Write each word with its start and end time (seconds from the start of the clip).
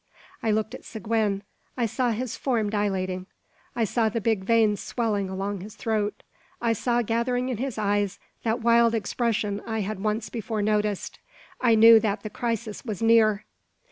I 0.41 0.49
looked 0.49 0.73
at 0.73 0.83
Seguin. 0.83 1.43
I 1.77 1.85
saw 1.85 2.09
his 2.09 2.35
form 2.35 2.71
dilating. 2.71 3.27
I 3.75 3.83
saw 3.83 4.09
the 4.09 4.19
big 4.19 4.43
veins 4.45 4.79
swelling 4.81 5.29
along 5.29 5.61
his 5.61 5.75
throat. 5.75 6.23
I 6.59 6.73
saw 6.73 7.03
gathering 7.03 7.49
in 7.49 7.57
his 7.57 7.77
eyes 7.77 8.17
that 8.41 8.61
wild 8.61 8.95
expression 8.95 9.61
I 9.67 9.81
had 9.81 9.99
once 10.03 10.29
before 10.31 10.63
noticed. 10.63 11.19
I 11.61 11.75
knew 11.75 11.99
that 11.99 12.23
the 12.23 12.31
crisis 12.31 12.83
was 12.83 13.03
near. 13.03 13.45